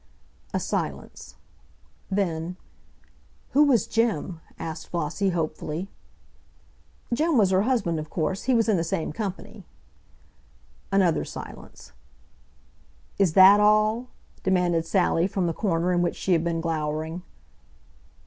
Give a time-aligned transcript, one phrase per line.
[0.51, 1.35] A silence.
[2.09, 2.57] Then
[3.51, 5.89] "Who was Jim?" asked Flossie, hopefully.
[7.13, 8.45] "Jim was her husband, of course.
[8.45, 9.63] He was in the same company."
[10.91, 11.91] Another silence.
[13.19, 14.07] "Is that all?"
[14.41, 17.21] demanded Sally from the corner in which she had been glowering.